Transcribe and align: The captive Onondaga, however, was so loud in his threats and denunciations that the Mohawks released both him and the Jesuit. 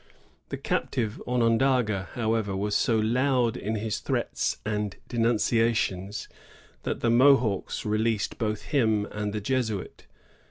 The 0.49 0.57
captive 0.57 1.21
Onondaga, 1.27 2.09
however, 2.15 2.55
was 2.57 2.75
so 2.75 2.97
loud 2.97 3.55
in 3.55 3.75
his 3.75 3.99
threats 3.99 4.57
and 4.65 4.95
denunciations 5.07 6.27
that 6.81 7.01
the 7.01 7.11
Mohawks 7.11 7.85
released 7.85 8.39
both 8.39 8.63
him 8.63 9.05
and 9.11 9.31
the 9.31 9.41
Jesuit. 9.41 10.07